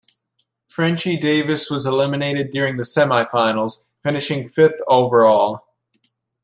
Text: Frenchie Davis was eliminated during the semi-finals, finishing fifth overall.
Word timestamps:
Frenchie 0.67 1.15
Davis 1.15 1.69
was 1.69 1.85
eliminated 1.85 2.49
during 2.49 2.75
the 2.77 2.83
semi-finals, 2.85 3.85
finishing 4.01 4.49
fifth 4.49 4.81
overall. 4.87 5.67